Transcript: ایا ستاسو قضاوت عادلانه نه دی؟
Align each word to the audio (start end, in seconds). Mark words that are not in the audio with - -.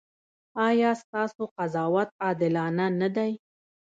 ایا 0.67 0.91
ستاسو 1.01 1.43
قضاوت 1.57 2.09
عادلانه 2.23 2.85
نه 3.01 3.09
دی؟ 3.15 3.31